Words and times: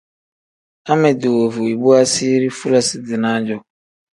Amedi 0.91 1.27
woovu 1.35 1.61
ibu 1.73 1.87
asiiri 2.01 2.47
fulasi-dinaa-jo. 2.57 3.57